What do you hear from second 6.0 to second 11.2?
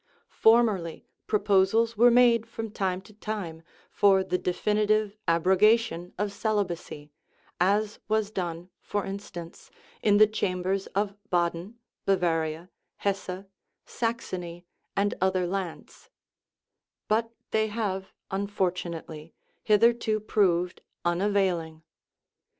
of celibacy, as was done, for instance, in the chambers of